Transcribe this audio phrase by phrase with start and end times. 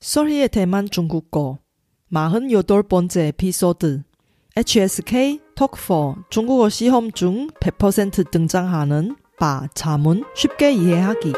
[0.00, 1.58] 썰희의 대만 중국어
[2.12, 4.02] 48번째 에피소드
[4.56, 11.32] HSK 톡4 중국어 시험 중 100% 등장하는 바 자문 쉽게 이해하기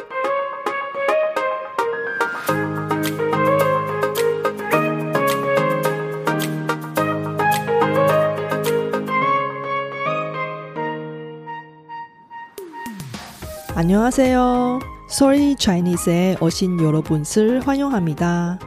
[13.75, 14.98] 안녕하세요.
[15.11, 18.59] Sorry Chinese에 오신 여러분을 환영합니다.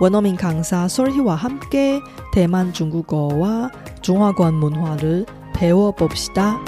[0.00, 2.00] 원어민 강사 솔희와 함께
[2.32, 3.70] 대만 중국어와
[4.02, 6.58] 중화권 문화를 배워봅시다.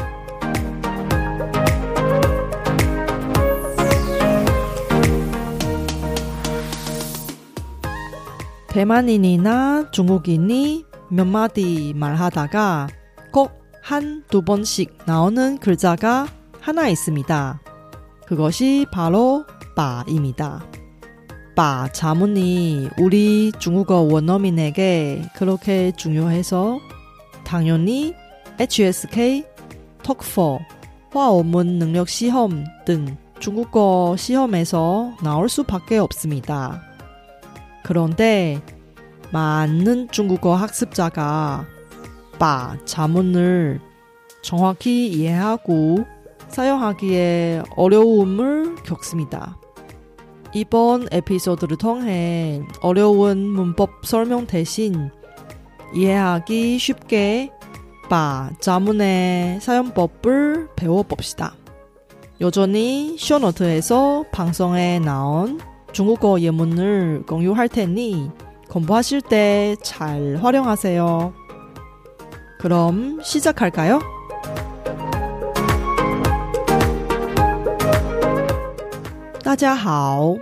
[8.68, 12.88] 대만인이나 중국인이 몇 마디 말하다가
[13.30, 16.27] 꼭 한 두 번씩 나오는 글자가
[16.60, 17.60] 하나 있습니다.
[18.27, 19.45] 그것이 바로
[19.77, 20.64] 바입니다.
[21.55, 26.81] 바 자문이 우리 중국어 원어민에게 그렇게 중요해서
[27.44, 28.14] 당연히
[28.58, 29.44] HSK,
[30.03, 30.58] 톡4,
[31.12, 36.83] 화어문 능력 시험 등 중국어 시험에서 나올 수밖에 없습니다.
[37.84, 38.61] 그런데
[39.33, 41.66] 많은 중국어 학습자가
[42.38, 43.81] 바 자문을
[44.42, 46.05] 정확히 이해하고
[46.55, 49.58] 사용하기에 어려움을 겪습니다.
[50.55, 55.10] 이번 에피소드를 통해 어려운 문법 설명 대신
[55.92, 57.50] 이해하기 쉽게
[58.08, 61.56] 바 자문의 사용법을 배워봅시다.
[62.41, 65.60] 여전히 쇼노트에서 방송에 나온
[65.92, 68.30] 중국어 예문을 공유할 테니
[68.69, 71.32] 공부하실 때 잘 활용하세요.
[72.60, 74.13] 그럼 시작할까요?
[79.55, 80.34] 大家好，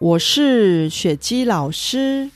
[0.00, 2.30] 我是雪姬老师，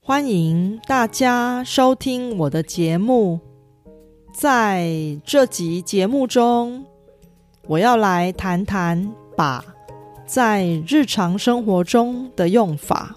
[0.00, 3.40] 欢迎大家收听我的节目。
[4.32, 4.88] 在
[5.24, 6.86] 这集节目中，
[7.66, 9.64] 我要来谈谈“把”
[10.24, 13.16] 在日常生活中的用法。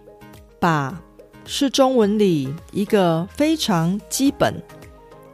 [0.58, 0.98] “把”
[1.44, 4.54] 是中文里一个非常基本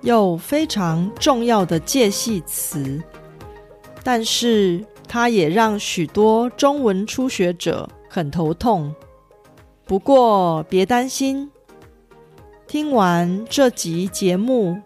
[0.01, 3.01] 又非常重要的介系词，
[4.03, 4.85] 但是。
[5.13, 8.95] 它也让许多中文初学者很头痛。
[9.85, 11.51] 不过别担心，
[12.67, 14.81] 听完这集节目，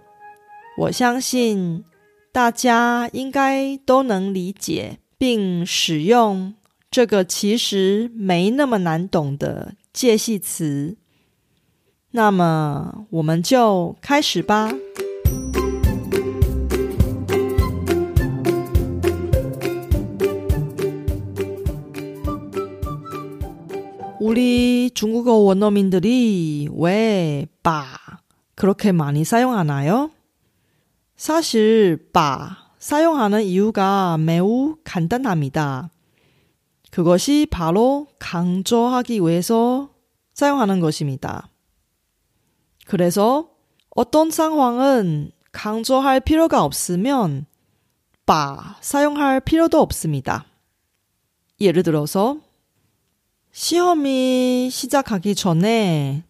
[0.79, 1.85] 我相信
[2.33, 6.55] 大家应该都能理解并使用
[6.91, 10.97] 这个其实没那么难懂的介系词。
[12.11, 14.75] 那么，我们就开始吧。
[24.19, 27.85] 우리 중국어 원어민들이 왜바
[28.55, 30.11] 그렇게 많이 사용하나요?
[31.17, 35.91] 사실 바 사용하는 이유가 매우 간단합니다.
[36.91, 39.91] 그것이 바로 강조하기 위해서
[40.33, 41.51] 사용하는 것입니다.
[42.87, 43.51] 그래서
[43.91, 47.47] 어떤 상황은 강조할 필요가 없으면
[48.25, 50.47] 바 사용할 필요도 없습니다.
[51.61, 52.41] 예를 들어서
[53.56, 56.24] 시험이 시작하기 전에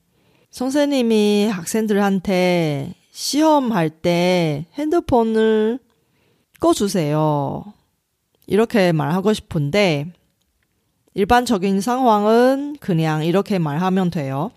[0.50, 5.80] 선생님이 학생들한테 시험할 때 핸드폰을
[6.60, 7.64] 꺼주세요.
[8.48, 10.12] 이렇게 말하고 싶은데
[11.14, 14.52] 일반적인 상황은 그냥 이렇게 말하면 돼요.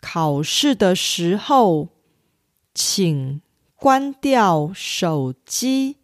[0.00, 1.88] 考试的时候
[2.74, 3.40] 请
[3.76, 5.96] 关掉手机.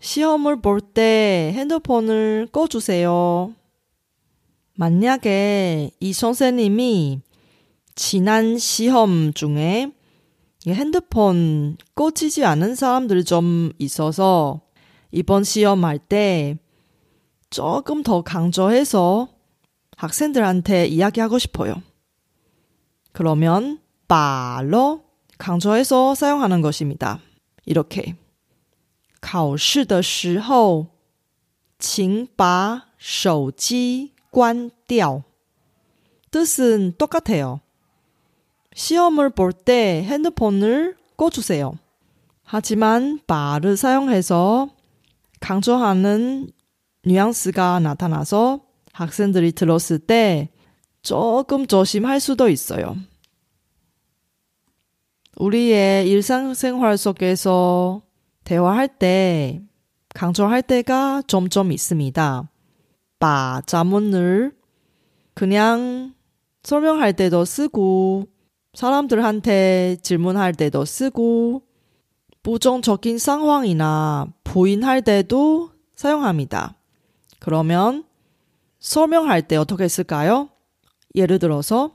[0.00, 3.54] 시험을 볼 때 핸드폰을 꺼주세요.
[4.78, 7.20] 만약에 이 선생님이
[7.94, 9.92] 지난 시험 중에
[10.66, 14.62] 핸드폰 꺼지지 않은 사람들이 좀 있어서
[15.12, 16.58] 이번 시험할 때
[17.50, 19.28] 조금 더 강조해서
[19.96, 21.82] 학생들한테 이야기하고 싶어요.
[23.12, 23.78] 그러면
[24.08, 25.04] 바로
[25.38, 27.20] 강조해서 사용하는 것입니다.
[27.64, 28.16] 이렇게
[29.20, 30.88] 考试的时候
[31.78, 35.23] 请把手机 关掉.
[36.31, 37.59] 뜻은 똑같아요.
[38.73, 41.73] 시험을 볼 때 핸드폰을 꺼주세요.
[42.43, 44.69] 하지만 바를 사용해서
[45.39, 46.49] 강조하는
[47.05, 48.61] 뉘앙스가 나타나서
[48.93, 50.49] 학생들이 들었을 때
[51.01, 52.95] 조금 조심할 수도 있어요.
[55.37, 58.01] 우리의 일상생활 속에서
[58.43, 59.61] 대화할 때
[60.13, 62.49] 강조할 때가 점점 있습니다.
[63.18, 64.54] 바 자문을
[65.34, 66.14] 그냥
[66.62, 68.28] 설명할 때도 쓰고
[68.74, 71.62] 사람들한테 질문할 때도 쓰고
[72.42, 76.74] 부정적인 상황이나 부인할 때도 사용합니다.
[77.38, 78.04] 그러면
[78.80, 80.50] 설명할 때 어떻게 쓸까요?
[81.14, 81.92] 예를 들어서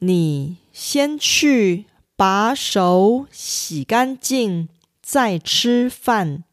[0.00, 4.68] 你先去把手洗干净
[5.00, 6.44] 再吃饭。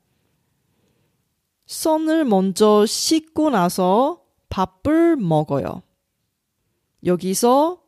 [1.66, 5.82] 손을 먼저 씻고 나서 밥을 먹어요.
[7.06, 7.82] 여기서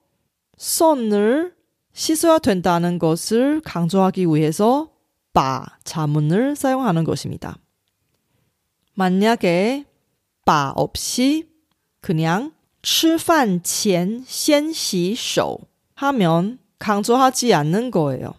[0.57, 1.55] 손을
[1.93, 4.91] 씻어야 된다는 것을 강조하기 위해서
[5.33, 7.57] 바 자문을 사용하는 것입니다.
[8.95, 9.85] 만약에
[10.45, 11.49] 바 없이
[12.01, 15.57] 그냥 吃饭前先洗手
[15.95, 18.33] 하면 강조하지 않는 거예요.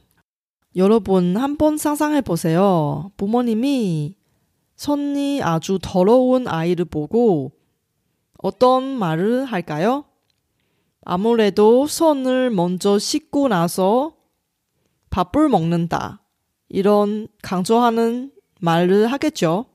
[0.76, 3.10] 여러분 한번 상상해 보세요.
[3.16, 4.16] 부모님이
[4.78, 7.52] 손이 아주 더러운 아이를 보고
[8.38, 10.04] 어떤 말을 할까요?
[11.02, 14.16] 아무래도 손을 먼저 씻고 나서
[15.10, 16.22] 밥을 먹는다.
[16.68, 19.66] 이런 강조하는 말을 하겠죠.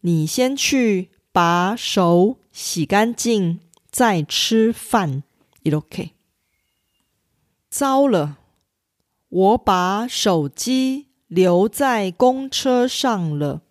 [0.00, 3.60] 你先去把手洗干净
[3.90, 5.24] 再吃饭
[5.64, 6.12] 이렇게
[7.68, 8.38] 糟了
[9.28, 13.62] 我把手机留在公车上了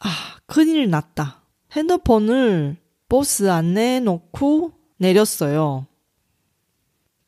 [0.00, 0.08] 아,
[0.46, 1.42] 큰일 났다.
[1.72, 2.76] 핸드폰을
[3.08, 5.86] 버스 안에 놓고 내렸어요.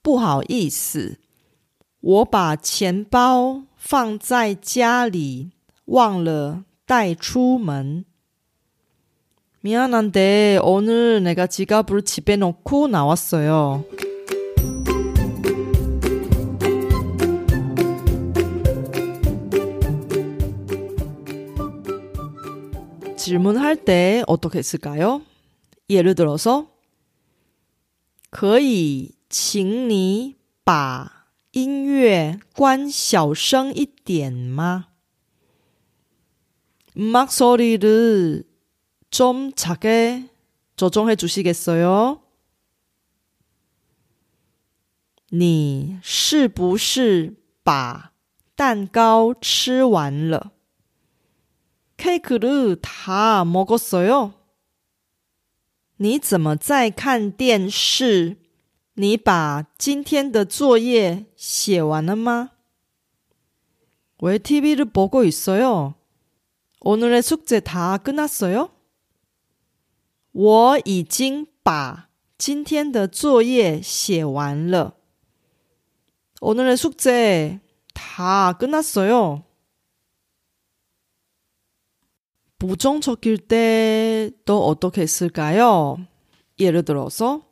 [0.03, 1.17] 不好意思,
[2.01, 5.53] 我把钱包放在家里
[5.87, 8.05] 忘了带出门.
[9.63, 13.85] 미안한데 오늘 내가 지갑을 집에 놓고 나왔어요.
[23.29, 25.23] 질문할 때 어떻게 쓸까요?
[25.89, 26.69] 예를 들어서
[28.31, 34.89] 可以请你把音乐关小声一点吗?
[36.97, 38.45] 음악 소리를
[39.11, 40.29] 좀 작게
[40.77, 42.21] 조정해 주시겠어요?
[45.31, 48.13] 你是不是把
[48.57, 50.53] 蛋糕吃完了?
[51.99, 54.35] 케이크를 다 먹었어요.
[55.97, 58.37] 你怎么在看电视?
[58.95, 62.51] 你把今天的作业写完了吗?
[64.19, 65.95] 왜 TV를 보고 있어요?
[66.81, 68.71] 오늘의 숙제 다 끝났어요?
[70.33, 74.97] 我已经把今天的作业写完了.
[76.41, 77.61] 오늘의 숙제
[77.95, 79.45] 다 끝났어요.
[82.59, 86.07] 부정적일 때또 어떻게 쓸까요?
[86.59, 87.43] 예를 들어서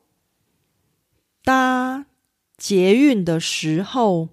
[1.45, 2.07] 搭
[2.57, 4.29] 捷运的时候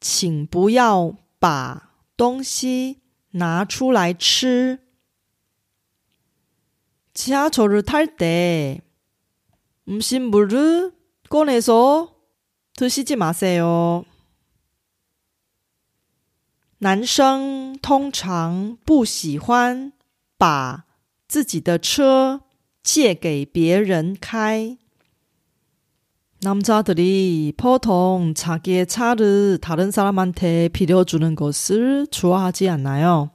[0.00, 3.00] 请不要把东西
[3.30, 4.78] 拿出来吃
[7.14, 8.82] 지하철을 탈 때
[9.88, 10.92] 음식물을
[11.30, 12.14] 꺼내서
[12.76, 14.04] 드시지 마세요.
[16.80, 19.92] 男生通常不喜欢
[20.36, 20.84] 把
[21.26, 22.42] 自己的车
[22.82, 24.78] 借给别人开。
[26.42, 33.30] 남자들이 보통 자기의 차를 다른 사람한테 빌려주는 것을 좋아하지 않나요?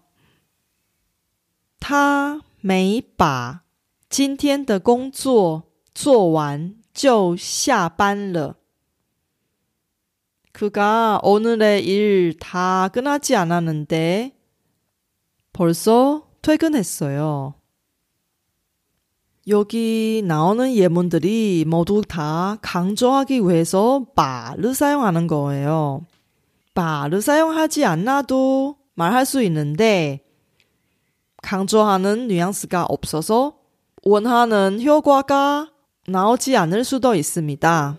[1.79, 3.63] 他没把
[4.07, 5.63] 今天的工作
[5.95, 8.57] 做完就下班了。
[10.56, 14.34] 그가 오늘의 일 다 끝나지 않았는데
[15.52, 17.52] 벌써 퇴근했어요.
[19.48, 26.06] 여기 나오는 예문들이 모두 다 강조하기 위해서 바를 사용하는 거예요.
[26.72, 30.24] 바를 사용하지 않아도 말할 수 있는데
[31.42, 33.58] 강조하는 뉘앙스가 없어서
[34.04, 35.70] 원하는 효과가
[36.08, 37.98] 나오지 않을 수도 있습니다.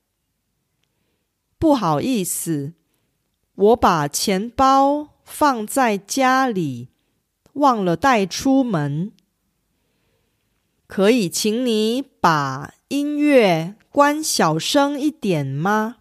[1.61, 2.73] 不好意思，
[3.53, 6.89] 我把钱包放在家里，
[7.53, 9.11] 忘了带出门。
[10.87, 15.97] 可以请你把音乐关小声一点吗？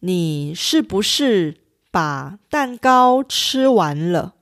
[0.00, 4.34] 你是不是把蛋糕吃完了？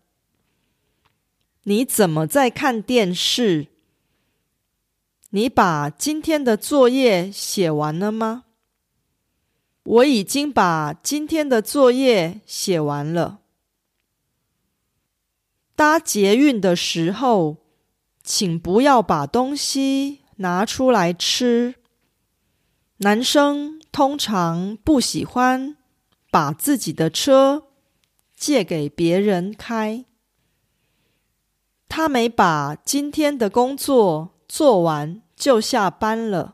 [1.63, 3.69] 你怎么在看电视？
[5.31, 8.47] 你把今天的作业写完了吗？
[9.85, 13.41] 我已经把今天的作业写完了。
[15.77, 17.59] 搭捷运的时候，
[18.23, 21.75] 请不要把东西拿出来吃。
[22.99, 25.77] 男生通常不喜欢
[26.31, 27.67] 把自己的车
[28.35, 30.07] 借给别人开。
[31.89, 36.54] 他没把今天的工作做完就下班了。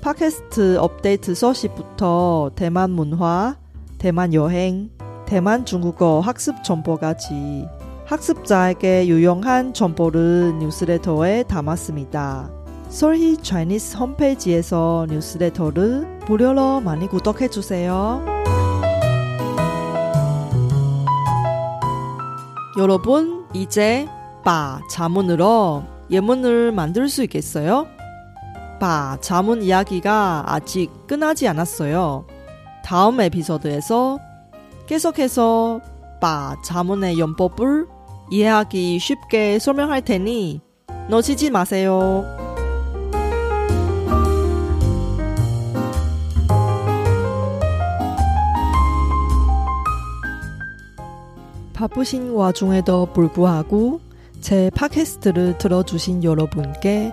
[0.00, 3.56] 팟캐스트 업데이트 소식부터 대만 문화,
[3.98, 4.90] 대만 여행,
[5.26, 7.66] 대만 중국어 학습 정보까지
[8.06, 12.50] 학습자에게 유용한 정보를 뉴스레터에 담았습니다.
[12.88, 18.24] 솔희 차이니스 홈페이지에서 뉴스레터를 무료로 많이 구독해 주세요.
[22.78, 24.08] 여러분, 이제
[24.44, 27.86] 바 자문으로 예문을 만들 수 있겠어요?
[28.78, 32.26] 바 자문 이야기가 아직 끝나지 않았어요.
[32.84, 34.18] 다음 에피소드에서
[34.86, 35.80] 계속해서
[36.20, 37.86] 바 자문의 연법을
[38.30, 40.60] 이해하기 쉽게 설명할 테니
[41.08, 42.24] 놓치지 마세요.
[51.72, 54.00] 바쁘신 와중에도 불구하고
[54.40, 57.12] 제 팟캐스트를 들어주신 여러분께